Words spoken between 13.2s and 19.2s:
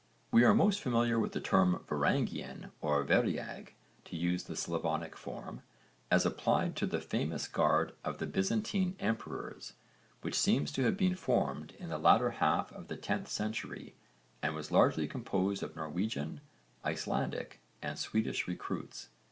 century and was largely composed of Norwegian, Icelandic and Swedish recruits.